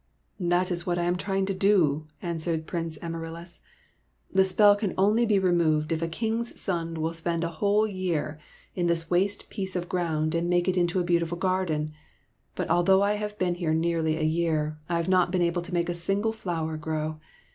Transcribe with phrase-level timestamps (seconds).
[0.53, 3.61] "That is what I am trying to do," answered Prince Amaryllis."
[4.33, 7.85] The spell can only be re moved if a king's son will spend a whole
[7.85, 8.39] year
[8.73, 11.93] in this waste piece of ground and make it into a beautiful garden.
[12.55, 15.71] But although I have been here nearly a year, I have not been able to
[15.71, 17.19] make a single flower grow.